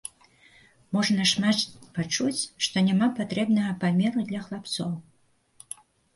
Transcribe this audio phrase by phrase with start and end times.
[0.95, 1.59] Можна шмат
[1.97, 4.91] пачуць, што няма патрэбнага памеру для хлапцоў.